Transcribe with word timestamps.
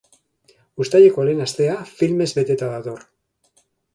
Uztaileko 0.85 1.25
lehen 1.27 1.43
astea 1.45 1.75
filmez 1.91 2.29
beteta 2.39 2.73
dator. 2.73 3.07